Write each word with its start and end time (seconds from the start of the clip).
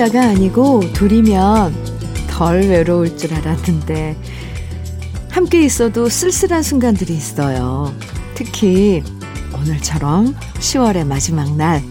혼자가 0.00 0.30
아니고 0.30 0.80
둘이면 0.94 1.74
덜 2.30 2.60
외로울 2.62 3.18
줄 3.18 3.34
알았는데 3.34 4.16
함께 5.30 5.62
있어도 5.62 6.08
쓸쓸한 6.08 6.62
순간들이 6.62 7.12
있어요. 7.12 7.94
특히 8.34 9.02
오늘처럼 9.54 10.34
10월의 10.58 11.06
마지막 11.06 11.54
날 11.54 11.82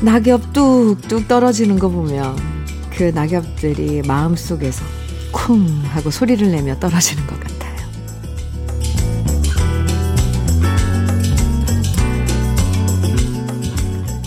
낙엽 0.00 0.52
뚝뚝 0.52 1.26
떨어지는 1.26 1.80
거 1.80 1.88
보면 1.88 2.36
그 2.96 3.04
낙엽들이 3.12 4.02
마음속에서 4.06 4.84
쿵 5.32 5.66
하고 5.86 6.12
소리를 6.12 6.48
내며 6.52 6.78
떨어지는 6.78 7.26
것 7.26 7.40
같아요. 7.40 7.88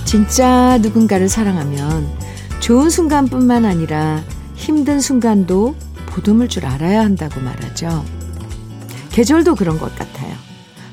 진짜 0.03 0.77
누군가를 0.79 1.29
사랑하면 1.29 2.24
좋은 2.65 2.89
순간뿐만 2.89 3.63
아니라 3.63 4.23
힘든 4.55 4.99
순간도 4.99 5.75
보듬을 6.07 6.49
줄 6.49 6.65
알아야 6.65 7.01
한다고 7.01 7.39
말하죠. 7.39 8.03
계절도 9.11 9.53
그런 9.53 9.77
것 9.77 9.95
같아요. 9.95 10.33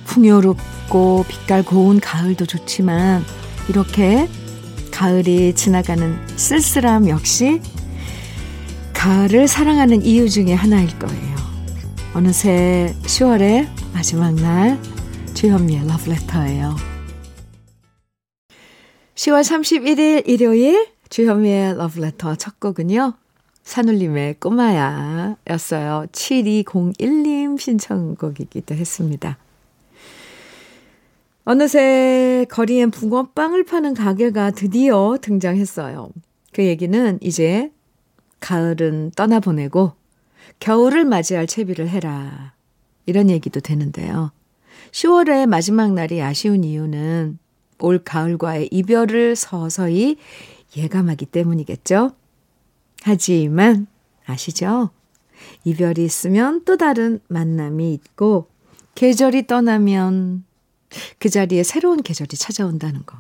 풍요롭고 0.05 1.25
빛깔 1.27 1.65
고운 1.65 1.99
가을도 1.99 2.45
좋지만 2.45 3.25
이렇게 3.71 4.29
가을이 4.91 5.55
지나가는 5.55 6.19
쓸쓸함 6.37 7.09
역시 7.09 7.63
가을을 8.93 9.49
사랑하는 9.49 10.03
이유 10.03 10.29
중에 10.29 10.53
하나일 10.53 10.99
거예요. 10.99 11.37
어느새 12.13 12.95
10월의 13.05 13.67
마지막 13.95 14.35
날 14.35 14.79
주현미의 15.33 15.89
러브레터예요. 15.89 16.77
10월 19.15 19.41
31일 19.41 20.29
일요일 20.29 20.92
주현미의 21.13 21.77
러브레터 21.77 22.37
첫 22.37 22.59
곡은요. 22.59 23.13
산울림의 23.65 24.37
꼬마야 24.41 25.37
였어요. 25.51 26.07
7201님 26.11 27.61
신청곡이기도 27.61 28.75
했습니다. 28.75 29.37
어느새 31.45 32.47
거리엔 32.49 32.91
붕어빵을 32.91 33.65
파는 33.65 33.93
가게가 33.93 34.53
드디어 34.53 35.19
등장했어요. 35.21 36.09
그 36.55 36.65
얘기는 36.65 37.19
이제 37.21 37.71
가을은 38.41 39.11
떠나보내고 39.15 39.93
겨울을 40.61 41.05
맞이할 41.05 41.47
채비를 41.47 41.91
해라. 41.91 42.55
이런 43.05 43.29
얘기도 43.29 43.61
되는데요. 43.61 44.33
10월의 44.93 45.45
마지막 45.45 45.93
날이 45.93 46.23
아쉬운 46.23 46.65
이유는 46.65 47.39
올 47.81 47.99
가을과의 47.99 48.69
이별을 48.71 49.37
서서히 49.37 50.17
예감하기 50.77 51.27
때문이겠죠. 51.27 52.13
하지만 53.03 53.87
아시죠? 54.27 54.91
이별이 55.65 56.05
있으면 56.05 56.65
또 56.65 56.77
다른 56.77 57.21
만남이 57.29 57.93
있고 57.95 58.49
계절이 58.95 59.47
떠나면 59.47 60.45
그 61.19 61.29
자리에 61.29 61.63
새로운 61.63 62.03
계절이 62.03 62.37
찾아온다는 62.37 63.05
거. 63.05 63.19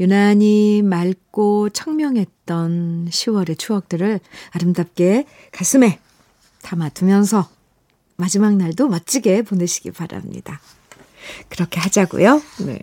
유난히 0.00 0.82
맑고 0.82 1.70
청명했던 1.70 3.08
10월의 3.10 3.58
추억들을 3.58 4.20
아름답게 4.50 5.26
가슴에 5.52 5.98
담아두면서 6.62 7.48
마지막 8.16 8.56
날도 8.56 8.88
멋지게 8.88 9.42
보내시기 9.42 9.90
바랍니다. 9.92 10.60
그렇게 11.48 11.80
하자고요. 11.80 12.42
네. 12.66 12.78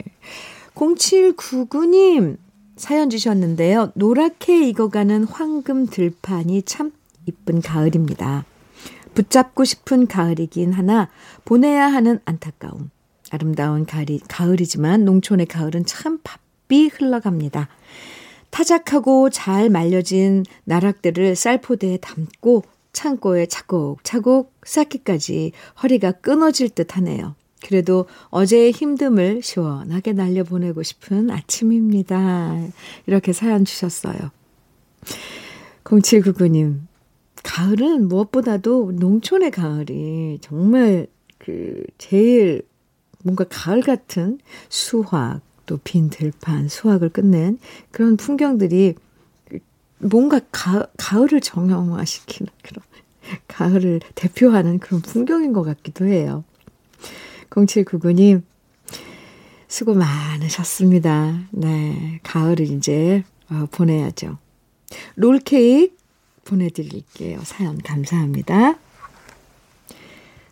0799님 0.76 2.38
사연 2.76 3.10
주셨는데요. 3.10 3.92
노랗게 3.96 4.68
익어가는 4.68 5.24
황금 5.26 5.88
들판이 5.88 6.64
참 6.64 6.92
이쁜 7.26 7.62
가을입니다. 7.62 8.46
붙잡고 9.14 9.64
싶은 9.64 10.08
가을이긴 10.08 10.74
하나 10.74 11.10
보내야 11.46 11.88
하는 11.88 12.20
안타까움. 12.26 12.92
아름다운 13.32 13.86
가을이, 13.86 14.20
가을이지만 14.28 15.06
농촌의 15.06 15.46
가을은 15.48 15.86
참 15.86 16.20
바삐 16.24 16.90
흘러갑니다. 16.90 17.70
타작하고 18.50 19.30
잘 19.30 19.70
말려진 19.70 20.44
나락들을 20.66 21.36
쌀포대에 21.36 21.98
담고 21.98 22.64
창고에 22.94 23.48
차곡차곡 23.48 24.54
쌓기까지 24.64 25.52
허리가 25.82 26.12
끊어질 26.12 26.70
듯 26.70 26.96
하네요. 26.98 27.36
그래도 27.66 28.06
어제의 28.30 28.72
힘듦을 28.72 29.42
시원하게 29.42 30.14
날려보내고 30.14 30.84
싶은 30.84 31.32
아침입니다. 31.32 32.68
이렇게 33.08 33.34
사연 33.34 33.66
주셨어요. 33.66 34.32
0799님, 35.84 36.82
가을은 37.44 38.08
무엇보다도 38.08 38.94
농촌의 38.94 39.52
가을이 39.52 40.40
정말 40.42 41.08
그 41.40 41.84
제일 41.98 42.62
뭔가 43.24 43.46
가을 43.50 43.82
같은 43.82 44.40
수확, 44.70 45.42
또 45.66 45.80
빈 45.84 46.10
들판, 46.10 46.68
수확을 46.68 47.10
끝낸 47.10 47.58
그런 47.92 48.18
풍경들이 48.18 48.94
뭔가 49.98 50.40
가, 50.52 50.86
가을을 50.98 51.42
정형화시키는 51.42 52.52
그런 52.62 52.84
가을을 53.48 54.02
대표하는 54.14 54.78
그런 54.78 55.02
풍경인 55.02 55.54
것 55.54 55.64
같기도 55.64 56.06
해요. 56.06 56.44
0799님, 57.50 58.44
수고 59.68 59.94
많으셨습니다. 59.94 61.48
네, 61.52 62.20
가을을 62.24 62.68
이제 62.72 63.24
어, 63.50 63.68
보내야죠. 63.72 64.38
롤케이크 65.16 65.96
보내드릴게요. 66.44 67.40
사연 67.44 67.78
감사합니다. 67.80 68.78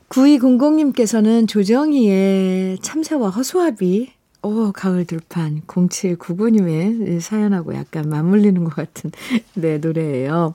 9200님께서는 0.09 1.47
조정희의 1.47 2.79
참새와 2.79 3.29
허수아비, 3.29 4.11
오, 4.43 4.71
가을 4.71 5.05
들판, 5.05 5.61
0799님의 5.67 7.19
사연하고 7.19 7.73
약간 7.75 8.09
맞물리는 8.09 8.63
것 8.63 8.75
같은, 8.75 9.11
네, 9.53 9.77
노래예요. 9.77 10.53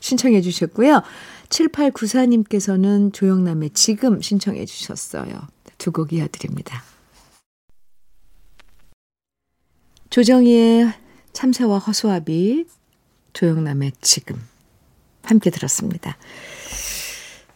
신청해 0.00 0.40
주셨고요. 0.42 1.02
7894님께서는 1.48 3.12
조영남의 3.12 3.70
지금 3.70 4.20
신청해 4.20 4.66
주셨어요. 4.66 5.48
두 5.82 5.90
곡 5.90 6.12
이어드립니다. 6.12 6.80
조정희의 10.10 10.92
참새와 11.32 11.78
허수아비, 11.78 12.66
조영남의 13.32 13.92
지금 14.00 14.40
함께 15.24 15.50
들었습니다. 15.50 16.16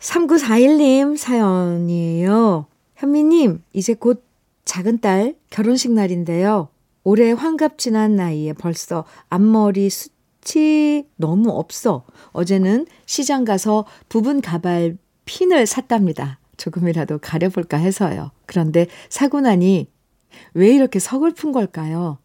3941님 0.00 1.16
사연이에요. 1.16 2.66
현미님, 2.96 3.62
이제 3.72 3.94
곧 3.94 4.24
작은 4.64 5.00
딸 5.00 5.36
결혼식 5.50 5.92
날인데요. 5.92 6.68
올해 7.04 7.30
환갑 7.30 7.78
지난 7.78 8.16
나이에 8.16 8.54
벌써 8.54 9.04
앞머리 9.28 9.88
숱이 9.88 11.04
너무 11.14 11.50
없어. 11.50 12.04
어제는 12.32 12.86
시장 13.04 13.44
가서 13.44 13.86
부분 14.08 14.40
가발 14.40 14.96
핀을 15.26 15.66
샀답니다. 15.66 16.40
조금이라도 16.56 17.18
가려볼까 17.18 17.76
해서요. 17.76 18.30
그런데 18.46 18.86
사고 19.08 19.40
나니 19.40 19.88
왜 20.54 20.74
이렇게 20.74 20.98
서글픈 20.98 21.52
걸까요? 21.52 22.18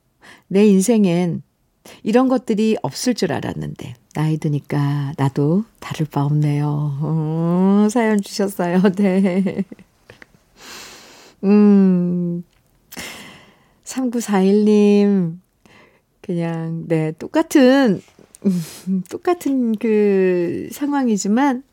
내 0.47 0.65
인생엔 0.65 1.43
이런 2.03 2.27
것들이 2.27 2.77
없을 2.81 3.13
줄 3.13 3.33
알았는데, 3.33 3.95
나이 4.13 4.37
드니까 4.37 5.13
나도 5.17 5.63
다를 5.79 6.05
바 6.05 6.23
없네요. 6.25 6.99
어, 7.01 7.87
사연 7.89 8.21
주셨어요. 8.21 8.81
네. 8.97 9.63
음, 11.43 12.43
3941님, 13.83 15.39
그냥, 16.21 16.83
네, 16.87 17.13
똑같은, 17.13 18.01
음, 18.45 19.03
똑같은 19.09 19.75
그 19.75 20.69
상황이지만, 20.71 21.63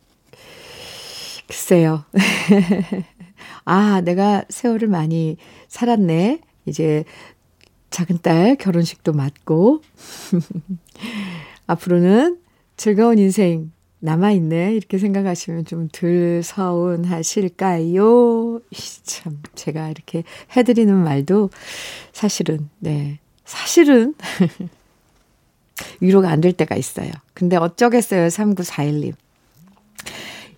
글쎄요. 1.49 2.05
아, 3.65 4.01
내가 4.03 4.45
세월을 4.49 4.89
많이 4.89 5.37
살았네. 5.69 6.41
이제 6.67 7.05
작은 7.91 8.19
딸 8.23 8.57
결혼식도 8.57 9.13
맞고. 9.13 9.83
앞으로는 11.67 12.39
즐거운 12.77 13.19
인생 13.19 13.73
남아있네. 14.01 14.75
이렇게 14.75 14.99
생각하시면 14.99 15.65
좀 15.65 15.89
덜 15.91 16.43
서운하실까요? 16.45 18.61
참, 19.03 19.43
제가 19.55 19.89
이렇게 19.89 20.23
해드리는 20.57 20.95
말도 20.95 21.51
사실은, 22.13 22.69
네. 22.79 23.19
사실은 23.45 24.15
위로가 26.01 26.29
안 26.31 26.41
될 26.41 26.53
때가 26.53 26.77
있어요. 26.77 27.11
근데 27.35 27.57
어쩌겠어요. 27.57 28.29
3941님. 28.29 29.15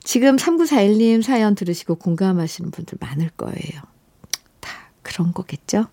지금 0.03 0.37
3941님 0.37 1.23
사연 1.23 1.55
들으시고 1.55 1.97
공감하시는 1.97 2.71
분들 2.71 2.99
많을 3.01 3.31
거예요. 3.31 3.83
다 4.61 4.91
그런 5.03 5.33
거겠죠? 5.33 5.87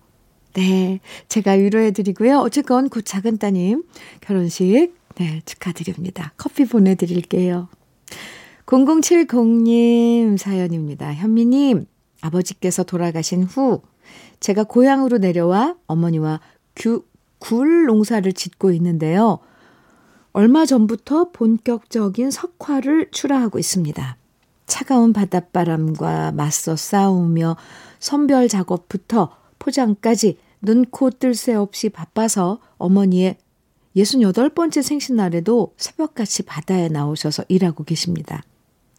네, 0.54 1.00
제가 1.28 1.52
위로해드리고요. 1.52 2.38
어쨌건 2.38 2.88
곧 2.88 3.04
작은 3.04 3.38
따님 3.38 3.84
결혼식 4.20 4.94
네, 5.16 5.42
축하드립니다. 5.44 6.32
커피 6.36 6.64
보내드릴게요. 6.64 7.68
0070님 8.66 10.36
사연입니다. 10.36 11.14
현미님, 11.14 11.86
아버지께서 12.20 12.82
돌아가신 12.82 13.44
후 13.44 13.82
제가 14.40 14.64
고향으로 14.64 15.18
내려와 15.18 15.76
어머니와 15.86 16.40
규, 16.76 17.04
굴 17.38 17.86
농사를 17.86 18.30
짓고 18.32 18.72
있는데요. 18.72 19.38
얼마 20.32 20.66
전부터 20.66 21.30
본격적인 21.32 22.30
석화를 22.30 23.08
출하하고 23.10 23.58
있습니다. 23.58 24.16
차가운 24.66 25.12
바닷바람과 25.12 26.32
맞서 26.32 26.76
싸우며 26.76 27.56
선별 27.98 28.48
작업부터 28.48 29.34
포장까지 29.58 30.38
눈 30.60 30.84
코 30.90 31.10
뜰 31.10 31.34
새 31.34 31.54
없이 31.54 31.88
바빠서 31.88 32.58
어머니의 32.76 33.36
68번째 33.96 34.82
생신날에도 34.82 35.72
새벽같이 35.76 36.42
바다에 36.42 36.88
나오셔서 36.88 37.44
일하고 37.48 37.84
계십니다. 37.84 38.42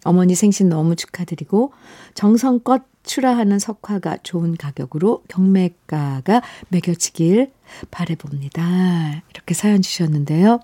어머니 0.06 0.34
생신 0.36 0.70
너무 0.70 0.96
축하드리고 0.96 1.74
정성껏 2.16 2.84
출하하는 3.04 3.60
석화가 3.60 4.18
좋은 4.24 4.56
가격으로 4.56 5.24
경매가가 5.28 6.42
매겨지길 6.70 7.52
바래봅니다. 7.92 9.22
이렇게 9.34 9.54
사연 9.54 9.82
주셨는데요. 9.82 10.60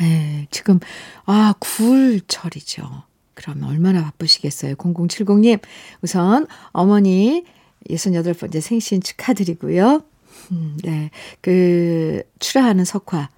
에, 0.00 0.46
지금 0.50 0.80
아 1.24 1.54
굴철이죠. 1.58 3.02
그러면 3.34 3.68
얼마나 3.68 4.02
바쁘시겠어요. 4.04 4.74
0070님 4.76 5.60
우선 6.02 6.46
어머니 6.70 7.44
68번째 7.90 8.60
생신 8.60 9.00
축하드리고요. 9.00 10.02
음, 10.52 10.76
네. 10.82 11.10
그 11.40 12.22
출하하는 12.38 12.84
석화 12.84 13.28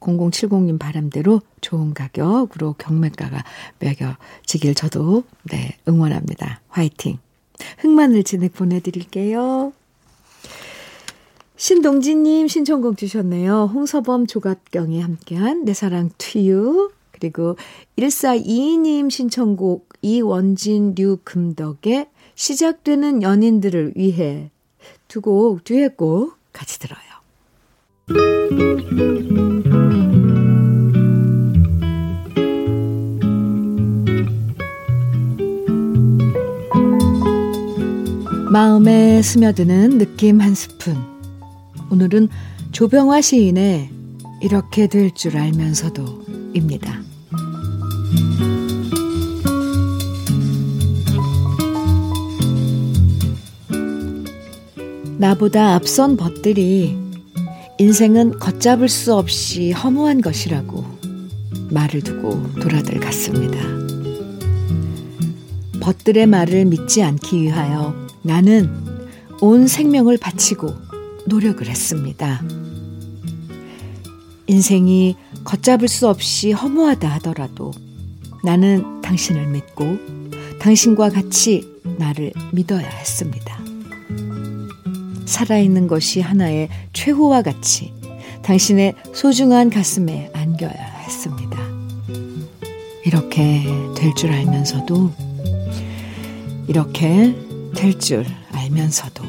0070님 0.00 0.78
바람대로 0.78 1.40
좋은 1.60 1.94
가격으로 1.94 2.74
경매가가 2.74 3.44
매겨지길 3.80 4.74
저도 4.74 5.24
네, 5.50 5.76
응원합니다. 5.88 6.60
화이팅. 6.68 7.18
흑마늘 7.78 8.22
진액 8.22 8.54
보내드릴게요. 8.54 9.72
신동진님 11.58 12.46
신청곡 12.46 12.96
주셨네요. 12.96 13.64
홍서범 13.74 14.28
조갑경이 14.28 15.00
함께한 15.02 15.64
내 15.64 15.74
사랑 15.74 16.10
투유 16.16 16.92
그리고 17.10 17.56
1422님 17.98 19.10
신청곡 19.10 19.88
이원진 20.00 20.94
류금덕의 20.94 22.06
시작되는 22.36 23.22
연인들을 23.22 23.94
위해 23.96 24.50
두 25.08 25.20
곡 25.20 25.64
듀엣곡 25.64 26.36
같이 26.52 26.78
들어요. 26.78 27.00
마음에 38.52 39.20
스며드는 39.22 39.98
느낌 39.98 40.40
한 40.40 40.54
스푼. 40.54 41.17
오늘은 41.90 42.28
조병화 42.72 43.20
시인의 43.20 43.90
이렇게 44.42 44.86
될 44.86 45.10
줄 45.10 45.36
알면서도 45.36 46.04
입니다. 46.54 47.02
나보다 55.18 55.74
앞선 55.74 56.16
벗들이 56.16 56.96
인생은 57.78 58.38
걷잡을 58.38 58.88
수 58.88 59.14
없이 59.14 59.72
허무한 59.72 60.20
것이라고 60.20 60.84
말을 61.70 62.02
두고 62.02 62.52
돌아들 62.60 63.00
갔습니다. 63.00 63.58
벗들의 65.80 66.26
말을 66.26 66.66
믿지 66.66 67.02
않기 67.02 67.40
위하여 67.42 67.94
나는 68.22 68.70
온 69.40 69.66
생명을 69.66 70.18
바치고 70.18 70.87
노력을 71.28 71.66
했습니다. 71.66 72.42
인생이 74.46 75.16
걷잡을 75.44 75.88
수 75.88 76.08
없이 76.08 76.52
허무하다 76.52 77.08
하더라도 77.16 77.70
나는 78.42 79.00
당신을 79.02 79.46
믿고 79.48 79.98
당신과 80.58 81.10
같이 81.10 81.68
나를 81.98 82.32
믿어야 82.52 82.88
했습니다. 82.88 83.58
살아있는 85.26 85.86
것이 85.86 86.20
하나의 86.20 86.68
최후와 86.92 87.42
같이 87.42 87.92
당신의 88.42 88.94
소중한 89.12 89.68
가슴에 89.70 90.30
안겨야 90.32 90.72
했습니다. 91.04 91.58
이렇게 93.04 93.64
될 93.94 94.14
줄 94.14 94.30
알면서도, 94.30 95.12
이렇게 96.66 97.34
될 97.74 97.98
줄 97.98 98.24
알면서도, 98.52 99.24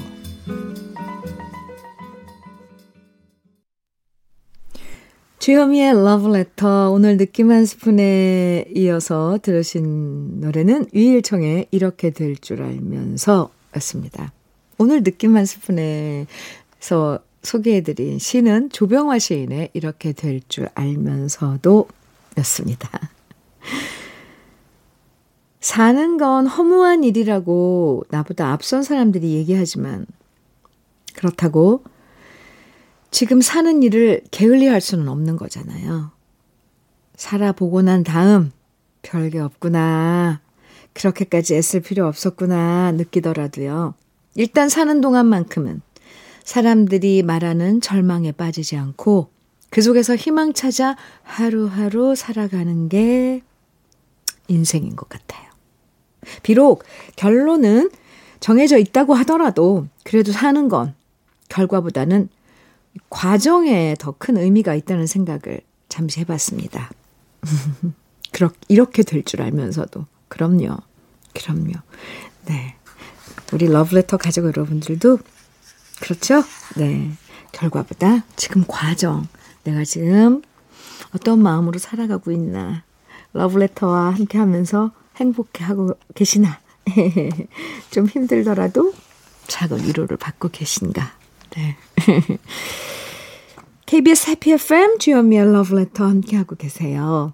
주현미의 5.39 5.93
러브레터 6.03 6.91
오늘 6.91 7.15
느낌 7.15 7.49
한 7.49 7.65
스푼에 7.65 8.65
이어서 8.75 9.39
들으신 9.41 10.41
노래는 10.41 10.87
위일청의 10.91 11.67
이렇게 11.71 12.09
될 12.09 12.35
줄 12.35 12.61
알면서 12.61 13.49
였습니다. 13.77 14.33
오늘 14.77 15.01
느낌 15.01 15.37
한 15.37 15.45
스푼에서 15.45 17.19
소개해드린 17.41 18.19
시는 18.19 18.69
조병화 18.69 19.17
시인의 19.19 19.69
이렇게 19.73 20.11
될 20.11 20.41
줄 20.49 20.67
알면서도 20.75 21.87
였습니다. 22.39 22.89
사는 25.61 26.17
건 26.17 26.47
허무한 26.47 27.05
일이라고 27.05 28.03
나보다 28.09 28.51
앞선 28.51 28.83
사람들이 28.83 29.35
얘기하지만 29.35 30.05
그렇다고 31.15 31.83
지금 33.11 33.41
사는 33.41 33.81
일을 33.83 34.21
게을리 34.31 34.67
할 34.67 34.81
수는 34.81 35.07
없는 35.07 35.35
거잖아요. 35.37 36.11
살아보고 37.15 37.81
난 37.81 38.03
다음 38.03 38.51
별게 39.01 39.39
없구나. 39.39 40.41
그렇게까지 40.93 41.55
애쓸 41.55 41.81
필요 41.81 42.07
없었구나 42.07 42.91
느끼더라도요. 42.93 43.93
일단 44.35 44.69
사는 44.69 45.01
동안만큼은 45.01 45.81
사람들이 46.43 47.23
말하는 47.23 47.81
절망에 47.81 48.31
빠지지 48.31 48.75
않고 48.77 49.29
그 49.69 49.81
속에서 49.81 50.15
희망 50.15 50.53
찾아 50.53 50.95
하루하루 51.23 52.15
살아가는 52.15 52.89
게 52.89 53.41
인생인 54.47 54.95
것 54.95 55.09
같아요. 55.09 55.47
비록 56.43 56.83
결론은 57.15 57.91
정해져 58.39 58.77
있다고 58.77 59.13
하더라도 59.15 59.87
그래도 60.03 60.31
사는 60.31 60.69
건 60.69 60.95
결과보다는 61.49 62.29
과정에 63.09 63.95
더 63.99 64.13
큰 64.17 64.37
의미가 64.37 64.75
있다는 64.75 65.07
생각을 65.07 65.61
잠시 65.89 66.19
해봤습니다. 66.21 66.89
이렇게 68.67 69.03
될 69.03 69.23
줄 69.23 69.41
알면서도. 69.41 70.05
그럼요. 70.27 70.77
그럼요. 71.33 71.73
네. 72.45 72.75
우리 73.53 73.67
러브레터 73.67 74.17
가족 74.17 74.45
여러분들도 74.45 75.19
그렇죠? 76.01 76.43
네. 76.77 77.11
결과보다 77.51 78.23
지금 78.35 78.63
과정, 78.67 79.27
내가 79.63 79.83
지금 79.83 80.41
어떤 81.15 81.41
마음으로 81.41 81.79
살아가고 81.79 82.31
있나, 82.31 82.83
러브레터와 83.33 84.13
함께 84.13 84.37
하면서 84.37 84.91
행복해 85.17 85.63
하고 85.63 85.97
계시나, 86.13 86.59
좀 87.91 88.05
힘들더라도 88.05 88.93
작은 89.47 89.83
위로를 89.83 90.17
받고 90.17 90.49
계신가, 90.49 91.11
네. 91.59 91.75
KBS 93.85 94.29
해피 94.29 94.51
FM 94.53 94.99
주현미의 94.99 95.51
러브레터 95.51 96.05
함께하고 96.05 96.55
계세요. 96.55 97.33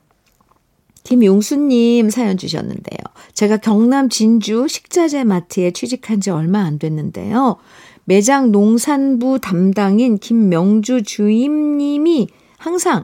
김용수님 1.04 2.10
사연 2.10 2.38
주셨는데요. 2.38 2.98
제가 3.34 3.58
경남 3.58 4.10
진주 4.10 4.68
식자재 4.68 5.24
마트에 5.24 5.72
취직한 5.72 6.20
지 6.20 6.32
얼마 6.32 6.62
안 6.62 6.80
됐는데요. 6.80 7.58
매장 8.06 8.52
농산부 8.52 9.40
담당인 9.40 10.18
김명주 10.18 11.04
주임님이 11.04 12.28
항상 12.58 13.04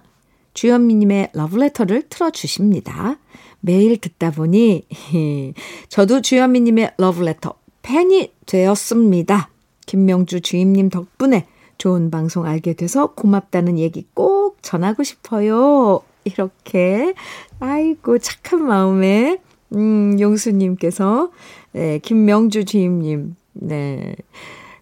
주현미님의 0.53 1.29
러브레터를 1.33 2.03
틀어주십니다. 2.09 3.19
매일 3.59 3.97
듣다 3.97 4.31
보니 4.31 4.87
저도 5.89 6.21
주현미님의 6.21 6.93
러브레터 6.97 7.53
팬이 7.83 8.31
되었습니다. 8.47 9.50
김명주 9.91 10.39
주임님 10.39 10.87
덕분에 10.87 11.47
좋은 11.77 12.11
방송 12.11 12.45
알게 12.45 12.75
돼서 12.75 13.07
고맙다는 13.07 13.77
얘기 13.77 14.07
꼭 14.13 14.57
전하고 14.61 15.03
싶어요. 15.03 15.99
이렇게 16.23 17.13
아이고 17.59 18.17
착한 18.19 18.65
마음에 18.65 19.41
음 19.75 20.17
용수님께서 20.17 21.31
네, 21.73 21.99
김명주 21.99 22.63
주임님 22.63 23.35
네 23.51 24.15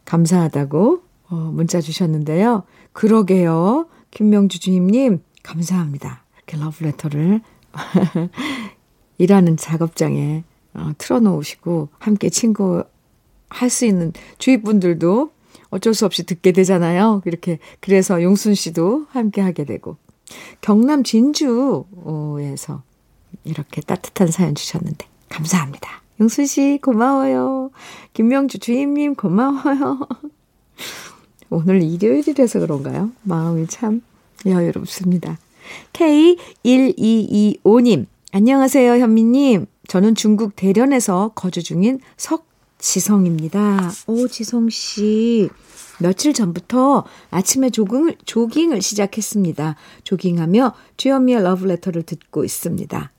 감사하다고 0.05 1.01
어, 1.31 1.35
문자 1.35 1.81
주셨는데요. 1.81 2.61
그러게요. 2.93 3.87
김명주 4.11 4.59
주임님, 4.59 5.23
감사합니다. 5.41 6.23
이렇게 6.37 6.63
러브레터를 6.63 7.41
일하는 9.17 9.57
작업장에 9.57 10.43
어, 10.75 10.91
틀어놓으시고 10.99 11.89
함께 11.97 12.29
친구 12.29 12.83
할 13.49 13.69
수 13.69 13.85
있는 13.85 14.13
주위 14.37 14.61
분들도 14.61 15.31
어쩔 15.69 15.93
수 15.93 16.05
없이 16.05 16.25
듣게 16.25 16.51
되잖아요. 16.51 17.21
이렇게 17.25 17.59
그래서 17.79 18.21
용순 18.23 18.55
씨도 18.55 19.05
함께 19.09 19.41
하게 19.41 19.65
되고 19.65 19.97
경남 20.61 21.03
진주에서 21.03 22.83
이렇게 23.43 23.81
따뜻한 23.81 24.29
사연 24.29 24.55
주셨는데 24.55 25.05
감사합니다. 25.29 26.01
용순 26.19 26.45
씨 26.45 26.79
고마워요. 26.81 27.71
김명주 28.13 28.59
주임님 28.59 29.15
고마워요. 29.15 29.99
오늘 31.49 31.81
일요일이라서 31.81 32.59
그런가요? 32.59 33.11
마음이 33.23 33.67
참 33.67 34.01
여유롭습니다. 34.45 35.37
K1225님, 35.93 38.05
안녕하세요, 38.31 38.93
현미님. 38.93 39.65
저는 39.87 40.15
중국 40.15 40.55
대련에서 40.55 41.31
거주 41.35 41.63
중인 41.63 41.99
석 42.17 42.47
지성입니다. 42.79 43.91
오, 44.07 44.27
지성씨. 44.27 45.49
며칠 45.99 46.33
전부터 46.33 47.03
아침에 47.29 47.69
조깅을, 47.69 48.15
조깅을 48.25 48.81
시작했습니다. 48.81 49.75
조깅하며 50.03 50.73
주현미의 50.97 51.43
러브레터를 51.43 52.03
듣고 52.03 52.45
있습니다. 52.45 53.11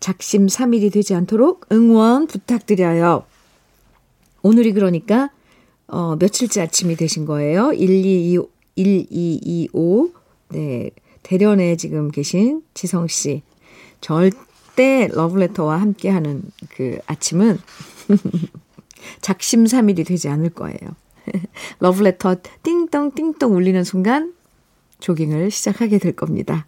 작심 0.00 0.46
3일이 0.46 0.90
되지 0.92 1.14
않도록 1.14 1.66
응원 1.70 2.26
부탁드려요. 2.26 3.24
오늘이 4.42 4.72
그러니까, 4.72 5.30
어, 5.86 6.16
며칠째 6.16 6.62
아침이 6.62 6.96
되신 6.96 7.26
거예요. 7.26 7.72
1225, 7.74 8.48
1225. 8.76 10.12
네. 10.48 10.90
대련에 11.22 11.76
지금 11.76 12.10
계신 12.10 12.62
지성씨. 12.74 13.42
절대 14.00 15.08
러브레터와 15.12 15.80
함께하는 15.80 16.42
그 16.70 16.98
아침은 17.06 17.58
작심삼일이 19.22 20.04
되지 20.04 20.28
않을 20.28 20.50
거예요. 20.50 20.78
러브레터 21.80 22.36
띵동 22.62 23.14
띵동 23.14 23.54
울리는 23.54 23.82
순간 23.84 24.34
조깅을 25.00 25.50
시작하게 25.50 25.98
될 25.98 26.12
겁니다. 26.12 26.66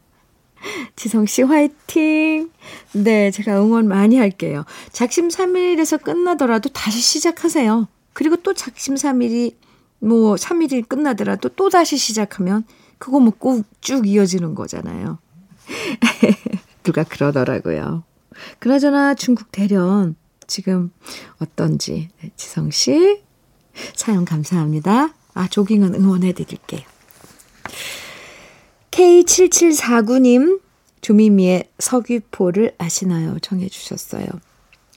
지성 0.97 1.27
씨 1.27 1.43
화이팅! 1.43 2.51
네, 2.93 3.31
제가 3.31 3.61
응원 3.63 3.87
많이 3.87 4.17
할게요. 4.17 4.65
작심 4.93 5.29
3일에서 5.29 6.03
끝나더라도 6.03 6.71
다시 6.71 7.01
시작하세요. 7.01 7.87
그리고 8.15 8.37
또 8.37 8.55
작심 8.55 8.95
3일이 8.95 9.55
뭐 9.99 10.37
3일이 10.37 10.89
끝나더라도 10.89 11.51
또 11.51 11.69
다시 11.69 11.97
시작하면 11.97 12.65
그거 12.99 13.21
뭐꼭쭉 13.21 14.07
이어지는 14.07 14.55
거잖아요. 14.55 15.19
누가 16.83 17.05
그러더라고요. 17.05 18.05
그나저나 18.59 19.15
중국 19.15 19.53
대련 19.53 20.17
지금 20.47 20.91
어떤지 21.39 22.09
네, 22.21 22.31
지성 22.37 22.71
씨 22.71 23.21
사연 23.95 24.25
감사합니다. 24.25 25.15
아 25.35 25.49
조깅은 25.49 25.95
응원해 25.95 26.33
드릴게요. 26.33 26.83
K7749님 28.91 30.61
조미미의 31.01 31.69
서귀포를 31.79 32.75
아시나요? 32.79 33.39
정해 33.41 33.69
주셨어요. 33.69 34.27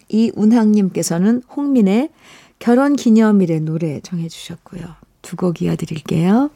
이운항님께서는 0.10 1.44
홍민의 1.56 2.10
결혼 2.60 2.96
기념일의 2.96 3.62
노래 3.62 4.00
정해 4.02 4.30
주셨고요. 4.30 4.82
두 5.22 5.36
곡 5.36 5.62
이어드릴게요. 5.62 6.50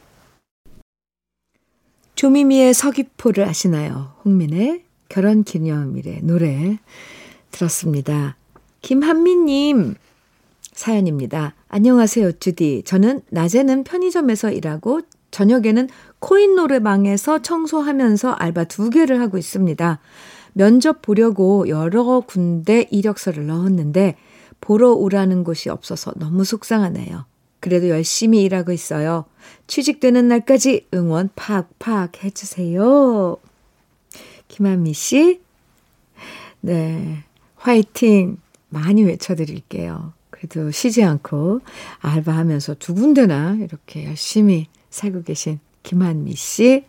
조미미의 2.14 2.72
서귀포를 2.72 3.44
아시나요? 3.44 4.14
홍민의 4.24 4.84
결혼 5.08 5.44
기념일의 5.44 6.20
노래 6.22 6.78
들었습니다. 7.50 8.36
김한미님 8.82 9.94
사연입니다. 10.72 11.54
안녕하세요, 11.68 12.32
주디. 12.32 12.82
저는 12.84 13.22
낮에는 13.30 13.84
편의점에서 13.84 14.50
일하고 14.50 15.02
저녁에는 15.30 15.88
코인 16.18 16.56
노래방에서 16.56 17.42
청소하면서 17.42 18.32
알바 18.32 18.64
두 18.64 18.90
개를 18.90 19.20
하고 19.20 19.38
있습니다. 19.38 20.00
면접 20.54 21.00
보려고 21.00 21.68
여러 21.68 22.20
군데 22.20 22.86
이력서를 22.90 23.46
넣었는데 23.46 24.16
보러 24.60 24.92
오라는 24.92 25.44
곳이 25.44 25.70
없어서 25.70 26.12
너무 26.16 26.44
속상하네요. 26.44 27.24
그래도 27.60 27.88
열심히 27.88 28.42
일하고 28.42 28.72
있어요. 28.72 29.26
취직되는 29.68 30.26
날까지 30.26 30.88
응원 30.92 31.30
팍팍 31.36 32.24
해주세요. 32.24 33.36
김한미 34.48 34.92
씨, 34.92 35.40
네, 36.60 37.22
화이팅 37.56 38.38
많이 38.72 39.04
외쳐드릴게요. 39.04 40.12
그래도 40.30 40.70
쉬지 40.70 41.04
않고 41.04 41.60
알바하면서 42.00 42.76
두 42.78 42.94
군데나 42.94 43.56
이렇게 43.60 44.06
열심히 44.06 44.66
살고 44.90 45.22
계신 45.22 45.60
김한미 45.82 46.34
씨, 46.34 46.84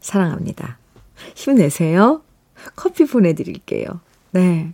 사랑합니다. 0.00 0.78
힘내세요. 1.34 2.22
커피 2.76 3.04
보내드릴게요. 3.04 3.86
네. 4.32 4.72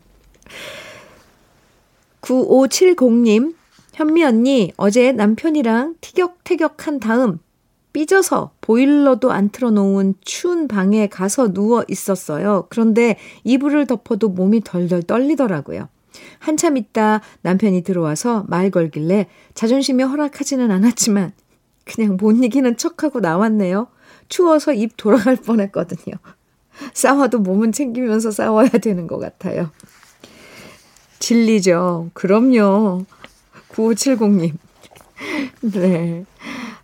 9570님, 2.21 3.55
현미 3.95 4.25
언니, 4.25 4.73
어제 4.77 5.13
남편이랑 5.13 5.97
티격태격 6.01 6.87
한 6.87 6.99
다음 6.99 7.39
삐져서 7.93 8.51
보일러도 8.61 9.33
안 9.33 9.49
틀어놓은 9.49 10.17
추운 10.23 10.69
방에 10.69 11.07
가서 11.07 11.53
누워 11.53 11.85
있었어요. 11.89 12.67
그런데 12.69 13.17
이불을 13.45 13.87
덮어도 13.87 14.29
몸이 14.29 14.63
덜덜 14.65 15.03
떨리더라고요. 15.03 15.89
한참 16.39 16.77
있다 16.77 17.21
남편이 17.43 17.83
들어와서 17.83 18.45
말 18.49 18.71
걸길래 18.71 19.27
자존심이 19.55 20.03
허락하지는 20.03 20.71
않았지만 20.71 21.33
그냥 21.85 22.17
못 22.21 22.33
이기는 22.33 22.77
척하고 22.77 23.21
나왔네요. 23.21 23.89
추워서 24.29 24.73
입 24.73 24.97
돌아갈 24.97 25.37
뻔했거든요. 25.37 26.17
싸워도 26.93 27.39
몸은 27.39 27.73
챙기면서 27.73 28.31
싸워야 28.31 28.69
되는 28.69 29.07
것 29.07 29.19
같아요. 29.19 29.71
진리죠. 31.19 32.11
그럼요. 32.13 33.05
9570님. 33.71 34.55
네. 35.63 36.25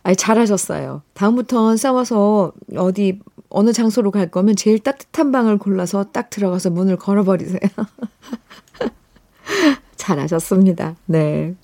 아니, 0.02 0.16
잘하셨어요. 0.16 1.02
다음부턴 1.14 1.76
싸워서 1.76 2.52
어디, 2.76 3.20
어느 3.48 3.72
장소로 3.72 4.10
갈 4.10 4.30
거면 4.30 4.56
제일 4.56 4.78
따뜻한 4.78 5.30
방을 5.30 5.58
골라서 5.58 6.04
딱 6.04 6.30
들어가서 6.30 6.70
문을 6.70 6.96
걸어버리세요. 6.96 7.60
잘하셨습니다. 10.02 10.97
네. 11.06 11.54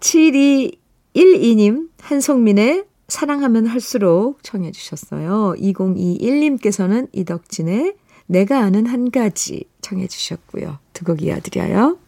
7212님, 0.00 1.88
한송민의 2.00 2.84
사랑하면 3.08 3.66
할수록 3.66 4.42
청해 4.42 4.72
주셨어요. 4.72 5.54
2021님께서는 5.58 7.08
이덕진의 7.12 7.94
내가 8.26 8.60
아는 8.60 8.86
한 8.86 9.10
가지 9.10 9.64
청해 9.82 10.06
주셨고요. 10.08 10.78
두 10.92 11.04
곡 11.04 11.22
이어드려요. 11.22 11.98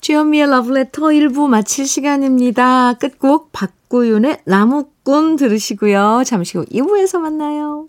주현미의 0.00 0.50
러브레터 0.50 1.02
1부 1.02 1.48
마칠 1.48 1.86
시간입니다. 1.86 2.94
끝곡 2.94 3.52
박구윤의 3.52 4.42
나무꾼 4.44 5.36
들으시고요. 5.36 6.22
잠시 6.26 6.58
후 6.58 6.64
2부에서 6.66 7.20
만나요. 7.20 7.88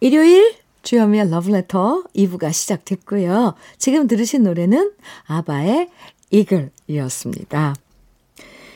일요일 0.00 0.54
주현미의 0.82 1.30
러브레터 1.30 2.04
2부가 2.14 2.52
시작됐고요. 2.52 3.54
지금 3.78 4.06
들으신 4.06 4.44
노래는 4.44 4.92
아바의 5.26 5.88
이글이었습니다. 6.30 7.74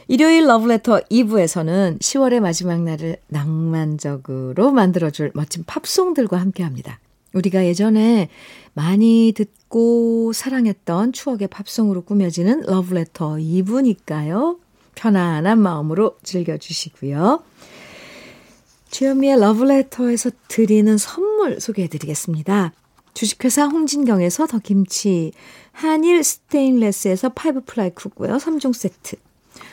일요일 0.09 0.47
러브레터 0.47 1.03
2부에서는 1.03 2.01
10월의 2.01 2.41
마지막 2.41 2.83
날을 2.83 3.19
낭만적으로 3.29 4.73
만들어줄 4.73 5.31
멋진 5.35 5.63
팝송들과 5.65 6.41
함께합니다. 6.41 6.99
우리가 7.33 7.65
예전에 7.65 8.29
많이 8.73 9.33
듣고 9.37 10.33
사랑했던 10.33 11.13
추억의 11.13 11.47
팝송으로 11.47 12.03
꾸며지는 12.03 12.63
러브레터 12.63 13.37
2부니까요. 13.37 14.59
편안한 14.97 15.61
마음으로 15.61 16.17
즐겨주시고요. 16.25 17.43
주현미의 18.91 19.39
러브레터에서 19.39 20.31
드리는 20.49 20.99
선물 20.99 21.61
소개해드리겠습니다. 21.61 22.73
주식회사 23.15 23.67
홍진경에서 23.67 24.49
더김치, 24.49 25.33
한일 25.71 26.25
스테인레스에서 26.25 27.31
five 27.31 27.63
ply 27.67 27.91
cookware 27.91 28.37
3종 28.37 28.73
세트, 28.73 29.17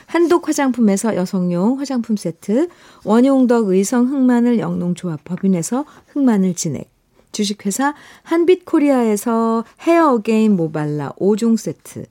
한독 0.06 0.46
화장품에서 0.46 1.16
여성용 1.16 1.80
화장품 1.80 2.16
세트, 2.16 2.68
원용덕 3.04 3.68
의성 3.68 4.06
흑마늘 4.06 4.60
영농조합 4.60 5.24
법인에서 5.24 5.84
흑마늘 6.12 6.54
진액, 6.54 6.88
주식회사 7.32 7.94
한빛코리아에서 8.22 9.64
헤어 9.80 10.12
어게인 10.12 10.54
모발라 10.54 11.14
5종 11.18 11.56
세트, 11.56 12.06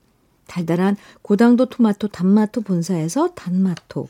달달한 0.45 0.97
고당도 1.21 1.67
토마토 1.67 2.09
단마토 2.09 2.61
본사에서 2.61 3.29
단마토, 3.33 4.09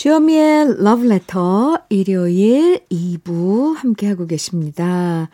주현미의 0.00 0.80
러브레터 0.82 1.84
일요일 1.90 2.80
2부 2.88 3.76
함께하고 3.76 4.26
계십니다. 4.26 5.28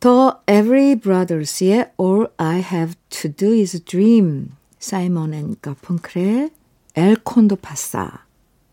The 0.00 0.30
Everly 0.48 0.96
Brothers의 0.96 1.92
All 2.00 2.26
I 2.36 2.58
Have 2.58 2.94
to 3.10 3.30
Do 3.30 3.52
is 3.52 3.84
Dream 3.84 4.50
사이먼 4.80 5.32
앤 5.32 5.54
가펑클의 5.62 6.50
El 6.96 7.16
Condor 7.22 7.54
Pasa 7.54 8.24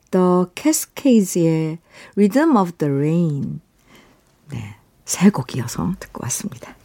The 0.10 0.46
Cascades의 0.56 1.78
Rhythm 2.16 2.58
of 2.58 2.72
the 2.80 2.92
Rain 2.92 3.62
네, 4.50 4.78
세 5.06 5.30
곡이어서 5.30 5.94
듣고 6.00 6.24
왔습니다. 6.24 6.76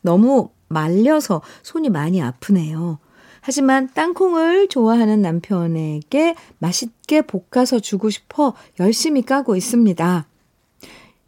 너무 0.00 0.50
말려서 0.68 1.42
손이 1.64 1.88
많이 1.90 2.22
아프네요. 2.22 2.98
하지만 3.40 3.90
땅콩을 3.92 4.68
좋아하는 4.68 5.22
남편에게 5.22 6.36
맛있게 6.58 7.22
볶아서 7.22 7.80
주고 7.80 8.10
싶어 8.10 8.54
열심히 8.78 9.22
까고 9.22 9.56
있습니다. 9.56 10.26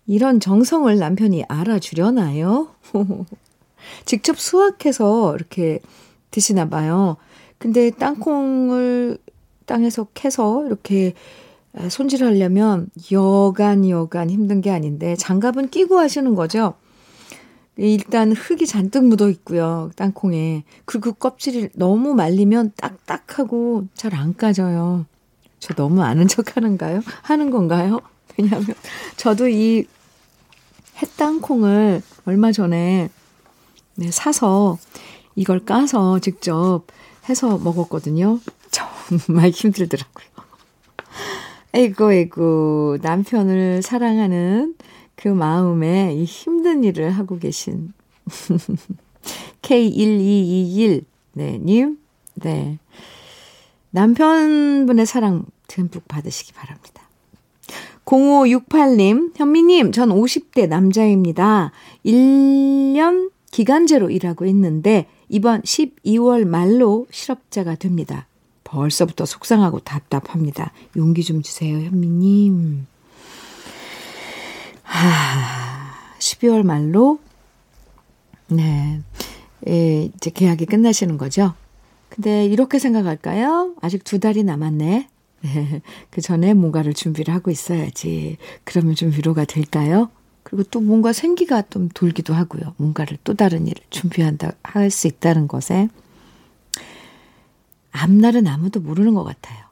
이런 0.07 0.39
정성을 0.39 0.97
남편이 0.97 1.45
알아주려나요? 1.49 2.69
직접 4.07 4.39
수확해서 4.39 5.35
이렇게 5.35 5.81
드시나 6.31 6.69
봐요. 6.69 7.17
근데 7.59 7.91
땅콩을 7.91 9.19
땅에서 9.67 10.07
캐서 10.15 10.65
이렇게 10.65 11.15
아, 11.15 11.48
손질하려면 11.89 12.89
여간 13.13 13.89
여간 13.89 14.31
힘든 14.31 14.61
게 14.61 14.71
아닌데 14.71 15.15
장갑은 15.17 15.69
끼고 15.71 15.99
하시는 15.99 16.35
거죠. 16.35 16.75
일단 17.77 18.33
흙이 18.33 18.67
잔뜩 18.67 19.05
묻어 19.05 19.29
있고요. 19.31 19.91
땅콩에. 19.97 20.65
그리고 20.85 21.13
껍질이 21.13 21.69
너무 21.75 22.15
말리면 22.15 22.73
딱딱하고 22.77 23.87
잘 23.95 24.15
안 24.15 24.35
까져요. 24.35 25.07
저 25.61 25.75
너무 25.75 26.03
아는 26.03 26.27
척 26.27 26.57
하는가요? 26.57 27.03
하는 27.23 27.51
건가요? 27.51 28.01
왜냐하면 28.39 28.75
저도 29.17 29.49
이 29.49 29.87
햇땅콩을 31.03 32.03
얼마 32.25 32.51
전에 32.53 33.09
네, 33.95 34.11
사서 34.11 34.79
이걸 35.37 35.65
까서 35.65 36.19
직접 36.21 36.83
해서 37.29 37.59
먹었거든요. 37.59 38.41
정말 38.71 39.51
힘들더라고요. 39.51 40.48
아이고, 41.73 42.07
아이고, 42.07 42.99
남편을 43.03 43.83
사랑하는 43.83 44.75
그 45.17 45.29
마음에 45.29 46.15
이 46.15 46.25
힘든 46.25 46.83
일을 46.83 47.11
하고 47.11 47.39
계신 47.39 47.93
K1221, 49.63 51.05
네, 51.35 51.59
님, 51.59 51.99
네. 52.37 52.79
남편분의 53.91 55.05
사랑 55.07 55.45
듬뿍 55.67 56.09
받으시기 56.09 56.53
바랍니다. 56.53 57.03
0568님, 58.07 59.33
현미님, 59.37 59.93
전 59.93 60.09
50대 60.09 60.69
남자입니다. 60.69 61.73
1년 62.07 63.31
기간제로 63.51 64.09
일하고 64.09 64.47
있는데, 64.47 65.07
이번 65.29 65.61
12월 65.63 66.47
말로 66.47 67.07
실업자가 67.11 67.75
됩니다. 67.75 68.27
벌써부터 68.69 69.25
속상하고 69.25 69.81
답답합니다. 69.81 70.73
용기 70.97 71.25
좀 71.25 71.43
주세요, 71.43 71.79
현미님. 71.79 72.87
하, 74.83 75.95
12월 76.19 76.63
말로, 76.65 77.19
네, 78.49 79.01
예, 79.69 80.03
이제 80.15 80.31
계약이 80.31 80.67
끝나시는 80.67 81.19
거죠? 81.19 81.55
근데 82.09 82.47
이렇게 82.47 82.79
생각할까요? 82.79 83.75
아직 83.81 84.05
두 84.05 84.19
달이 84.19 84.45
남았네. 84.45 85.09
네, 85.41 85.83
그 86.11 86.21
전에 86.21 86.55
뭔가를 86.55 86.95
준비를 86.95 87.33
하고 87.35 87.51
있어야지. 87.51 88.39
그러면 88.65 88.95
좀 88.95 89.11
위로가 89.13 89.45
될까요? 89.45 90.11
그리고 90.43 90.65
또 90.71 90.81
뭔가 90.81 91.13
생기가 91.13 91.63
좀 91.69 91.89
돌기도 91.91 92.33
하고요. 92.35 92.75
뭔가를 92.79 93.19
또 93.25 93.35
다른 93.35 93.67
일을 93.67 93.83
준비한다, 93.91 94.53
할 94.63 94.91
수 94.91 95.07
있다는 95.07 95.47
것에. 95.49 95.89
앞날은 97.99 98.47
아무도 98.47 98.81
모르는 98.81 99.15
것 99.15 99.25
같아요. 99.25 99.65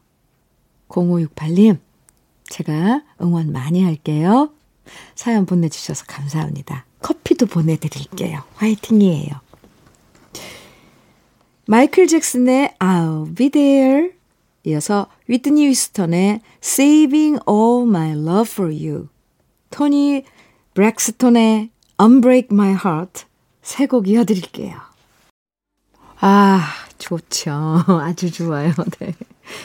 0568님, 0.89 1.79
제가 2.49 3.03
응원 3.21 3.53
많이 3.53 3.83
할게요. 3.83 4.51
사연 5.15 5.47
보내주셔서 5.47 6.05
감사합니다. 6.07 6.85
커피도 7.03 7.47
보내드릴게요. 7.47 8.43
화이팅이에요. 8.55 9.33
마이클 11.67 12.07
잭슨의 12.07 12.75
I'll 12.79 13.37
be 13.37 13.49
there 13.51 14.13
이어서 14.65 15.09
위트니 15.27 15.67
위스턴의 15.67 16.41
Saving 16.63 17.41
All 17.49 17.83
My 17.89 18.11
Love 18.13 18.53
for 18.53 18.73
You 18.73 19.09
토니 19.71 20.23
브렉스톤의 20.75 21.71
Unbreak 22.01 22.49
My 22.53 22.71
Heart 22.71 23.25
세 23.63 23.87
곡 23.87 24.07
이어드릴게요. 24.09 24.77
아, 26.21 26.65
좋죠. 26.99 27.53
아주 28.03 28.31
좋아요. 28.31 28.73
네. 29.01 29.15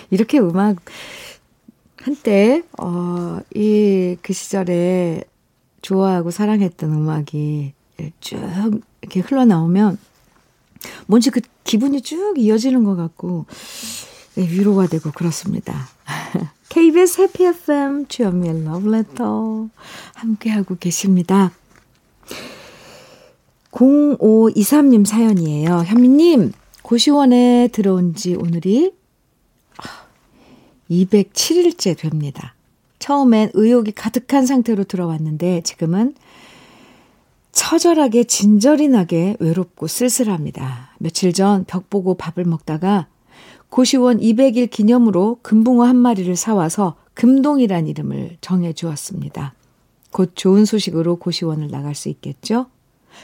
이렇게 0.09 0.39
음악, 0.39 0.77
한때, 1.97 2.63
어, 2.79 3.39
이, 3.53 4.17
그 4.21 4.33
시절에 4.33 5.23
좋아하고 5.81 6.31
사랑했던 6.31 6.91
음악이 6.91 7.73
쭉 8.19 8.81
이렇게 9.01 9.19
흘러나오면, 9.19 9.97
뭔지 11.07 11.29
그 11.29 11.41
기분이 11.63 12.01
쭉 12.01 12.35
이어지는 12.37 12.83
것 12.83 12.95
같고, 12.95 13.45
네, 14.35 14.47
위로가 14.49 14.87
되고 14.87 15.11
그렇습니다. 15.11 15.89
KBS 16.69 17.21
해피 17.21 17.43
FM 17.45 18.07
주연미의 18.07 18.63
러브레터 18.63 19.67
함께하고 20.13 20.77
계십니다. 20.77 21.51
0523님 23.71 25.05
사연이에요. 25.05 25.83
현미님, 25.85 26.51
고시원에 26.91 27.69
들어온 27.71 28.15
지 28.15 28.35
오늘이 28.35 28.91
207일째 30.89 31.97
됩니다. 31.97 32.53
처음엔 32.99 33.51
의욕이 33.53 33.93
가득한 33.93 34.45
상태로 34.45 34.83
들어왔는데 34.83 35.61
지금은 35.61 36.15
처절하게 37.53 38.25
진절이 38.25 38.89
나게 38.89 39.37
외롭고 39.39 39.87
쓸쓸합니다. 39.87 40.91
며칠 40.99 41.31
전 41.31 41.63
벽 41.65 41.89
보고 41.89 42.15
밥을 42.15 42.43
먹다가 42.43 43.07
고시원 43.69 44.19
200일 44.19 44.69
기념으로 44.69 45.39
금붕어 45.43 45.85
한 45.85 45.95
마리를 45.95 46.35
사와서 46.35 46.97
금동이란 47.13 47.87
이름을 47.87 48.35
정해 48.41 48.73
주었습니다. 48.73 49.53
곧 50.11 50.33
좋은 50.35 50.65
소식으로 50.65 51.15
고시원을 51.19 51.71
나갈 51.71 51.95
수 51.95 52.09
있겠죠? 52.09 52.65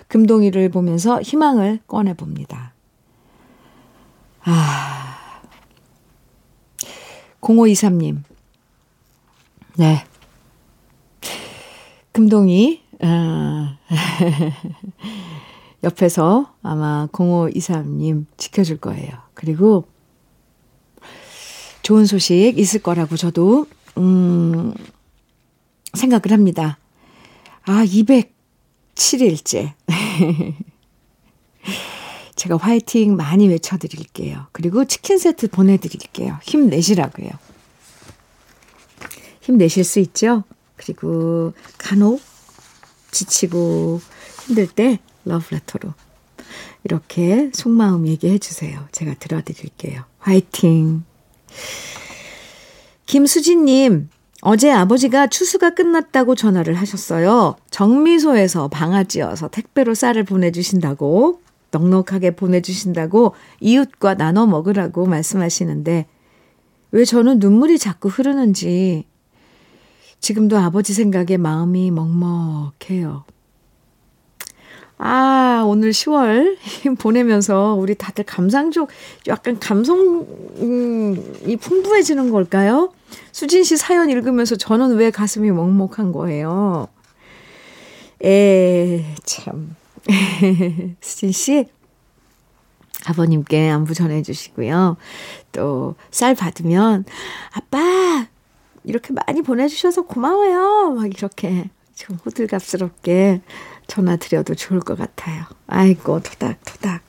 금동이를 0.08 0.70
보면서 0.70 1.22
희망을 1.22 1.82
꺼내 1.86 2.14
봅니다. 2.14 2.77
아. 4.50 5.42
0523님. 7.42 8.24
네. 9.76 10.06
금동이, 12.14 12.82
아, 13.02 13.78
옆에서 15.84 16.56
아마 16.64 17.08
0523님 17.12 18.26
지켜줄 18.38 18.78
거예요. 18.78 19.12
그리고 19.34 19.86
좋은 21.84 22.06
소식 22.06 22.58
있을 22.58 22.82
거라고 22.82 23.18
저도, 23.18 23.68
음, 23.98 24.74
생각을 25.94 26.32
합니다. 26.32 26.80
아, 27.66 27.84
207일째. 27.86 29.74
제가 32.38 32.56
화이팅 32.56 33.18
많이 33.18 33.50
외쳐드릴게요. 33.50 34.48
그리고 34.54 34.86
치킨 34.86 35.18
세트 35.18 35.50
보내드릴게요. 35.50 36.40
힘내시라고요. 36.44 37.30
힘내실 39.42 39.84
수 39.84 40.00
있죠? 40.00 40.44
그리고 40.78 41.54
간혹 41.78 42.22
지치고 43.12 44.00
힘들 44.46 44.68
때 44.68 45.00
러브레터로 45.26 45.94
이렇게 46.84 47.50
속마음 47.54 48.08
얘기해 48.08 48.38
주세요. 48.38 48.88
제가 48.92 49.16
들어드릴게요. 49.16 50.04
화이팅! 50.20 51.04
김수진님, 53.08 54.10
어제 54.42 54.72
아버지가 54.72 55.28
추수가 55.28 55.74
끝났다고 55.74 56.36
전화를 56.36 56.76
하셨어요. 56.76 57.56
정미소에서 57.72 58.68
방아찌어서 58.68 59.48
택배로 59.50 59.96
쌀을 59.96 60.24
보내주신다고, 60.24 61.42
넉넉하게 61.78 62.32
보내주신다고 62.32 63.34
이웃과 63.60 64.16
나눠 64.16 64.46
먹으라고 64.46 65.06
말씀하시는데, 65.06 66.08
왜 66.92 67.06
저는 67.06 67.40
눈물이 67.40 67.78
자꾸 67.78 68.10
흐르는지, 68.10 69.06
지금도 70.20 70.58
아버지 70.58 70.94
생각에 70.94 71.38
마음이 71.38 71.92
먹먹해요. 71.92 73.26
아, 75.00 75.64
오늘 75.68 75.92
10월 75.92 76.58
보내면서 76.98 77.76
우리 77.76 77.94
다들 77.94 78.24
감상적, 78.24 78.90
약간 79.28 79.60
감성이 79.60 80.26
풍부해지는 81.62 82.32
걸까요? 82.32 82.92
수진 83.32 83.64
씨 83.64 83.78
사연 83.78 84.10
읽으면서 84.10 84.56
저는 84.56 84.96
왜 84.96 85.12
가슴이 85.12 85.52
먹먹한 85.52 86.12
거예요? 86.12 86.88
에, 88.24 89.06
참. 89.24 89.76
수진 91.02 91.32
씨, 91.32 91.66
아버님께 93.06 93.70
안부 93.70 93.94
전해주시고요. 93.94 94.98
또, 95.52 95.96
쌀 96.12 96.36
받으면, 96.36 97.06
아빠! 97.52 98.28
이렇게 98.84 99.14
많이 99.14 99.42
보내주셔서 99.42 100.04
고마워요. 100.04 100.92
막 100.92 101.06
이렇게 101.08 101.70
좀 101.94 102.18
호들갑스럽게 102.26 103.42
전화 103.88 104.16
드려도 104.16 104.56
좋을 104.56 104.80
것 104.80 104.98
같아요. 104.98 105.44
아이고, 105.68 106.22
토닥토닥. 106.22 107.02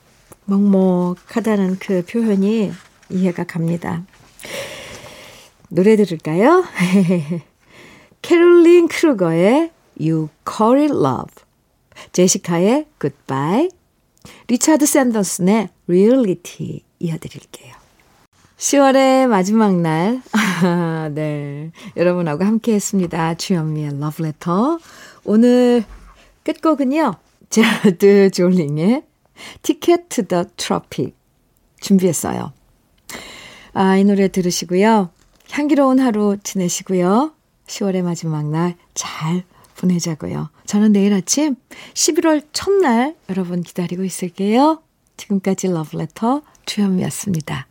먹먹하다는 0.46 1.78
그 1.78 2.04
표현이 2.04 2.72
이해가 3.11 3.44
갑니다. 3.44 4.04
노래 5.68 5.96
들을까요? 5.96 6.64
캐롤린 8.22 8.88
크루거의 8.88 9.70
You 10.00 10.28
Call 10.48 10.80
It 10.80 10.94
Love, 10.94 11.34
제시카의 12.18 12.87
Goodbye, 13.00 13.68
리차드 14.48 14.87
샌더슨의 14.87 15.68
Reality 15.88 16.83
이어드릴게요. 16.98 17.76
10월의 18.57 19.28
마지막 19.28 19.76
날, 19.76 20.20
아, 20.33 21.11
네. 21.14 21.70
여러분하고 21.96 22.44
함께 22.44 22.74
했습니다. 22.74 23.35
주현미의 23.35 24.00
러브레터. 24.00 24.81
오늘 25.26 25.85
끝곡은요, 26.42 27.14
제라드 27.50 28.33
졸링의 28.33 29.04
Ticket 29.62 30.09
to 30.09 30.24
the 30.24 30.44
Tropics 30.57 31.16
준비했어요. 31.81 32.52
아, 33.74 33.96
이 33.96 34.02
노래 34.02 34.26
들으시고요. 34.26 35.11
향기로운 35.52 36.00
하루 36.00 36.37
지내시고요. 36.42 37.31
10월의 37.68 38.02
마지막 38.02 38.44
날 38.50 38.74
잘 38.94 39.44
보내자고요. 39.79 40.51
저는 40.67 40.93
내일 40.93 41.14
아침 41.14 41.55
11월 41.95 42.43
첫날 42.53 43.17
여러분 43.31 43.62
기다리고 43.62 44.05
있을게요. 44.05 44.83
지금까지 45.17 45.69
러브레터 45.69 46.43
주현미였습니다. 46.67 47.67